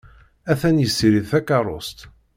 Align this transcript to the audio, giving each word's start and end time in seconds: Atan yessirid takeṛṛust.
Atan 0.51 0.77
yessirid 0.81 1.25
takeṛṛust. 1.31 1.99